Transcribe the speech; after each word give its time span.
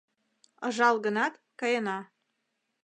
Ыжал 0.67 0.95
гынат, 1.05 1.33
каена 1.59 1.99